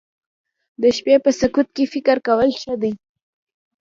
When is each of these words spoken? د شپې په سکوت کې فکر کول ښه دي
د 0.81 0.83
شپې 0.97 1.15
په 1.23 1.31
سکوت 1.39 1.67
کې 1.75 1.83
فکر 1.93 2.17
کول 2.27 2.49
ښه 2.61 2.73
دي 2.81 2.93